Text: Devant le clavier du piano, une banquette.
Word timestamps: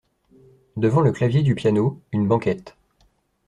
Devant 0.77 1.01
le 1.01 1.11
clavier 1.11 1.43
du 1.43 1.53
piano, 1.53 2.01
une 2.11 2.27
banquette. 2.27 2.75